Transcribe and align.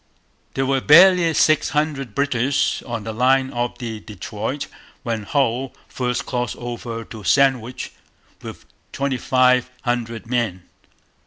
There 0.55 0.65
were 0.65 0.81
barely 0.81 1.31
six 1.35 1.69
hundred 1.69 2.15
British 2.15 2.81
on 2.87 3.03
the 3.03 3.13
line 3.13 3.51
of 3.51 3.77
the 3.77 3.99
Detroit 3.99 4.65
when 5.03 5.21
Hull 5.21 5.75
first 5.87 6.25
crossed 6.25 6.55
over 6.55 7.03
to 7.05 7.23
Sandwich 7.23 7.91
with 8.41 8.65
twenty 8.91 9.17
five 9.17 9.69
hundred 9.83 10.25
men. 10.25 10.63